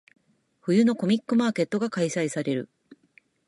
[0.61, 2.69] 冬のコミックマーケットが開催される。